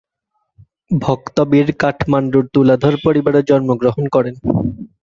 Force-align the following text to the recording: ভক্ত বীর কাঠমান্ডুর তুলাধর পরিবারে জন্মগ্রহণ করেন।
ভক্ত 1.01 1.37
বীর 1.51 1.67
কাঠমান্ডুর 1.81 2.45
তুলাধর 2.53 2.95
পরিবারে 3.05 3.39
জন্মগ্রহণ 3.49 4.03
করেন। 4.15 4.35